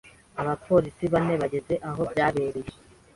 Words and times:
Abapolisi 0.41 1.05
bane 1.13 1.33
bageze 1.41 1.73
aho 1.89 2.01
byabereye. 2.11 2.71